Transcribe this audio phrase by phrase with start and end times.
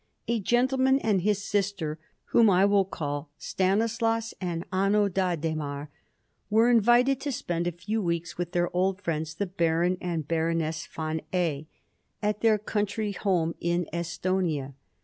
[0.27, 1.99] A gentleman and his sister,
[2.31, 5.91] whom I will call Stanislaus and Anno D'Adhemar,
[6.49, 10.87] were invited to spend a few weeks with their old friends, the Baron and Baroness
[10.91, 11.67] Von A,
[12.19, 14.73] at their country home in Estonia.